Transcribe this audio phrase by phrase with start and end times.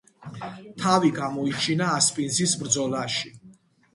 [0.83, 3.33] თავი გამოიჩინა ასპინძის ბრძოლაში.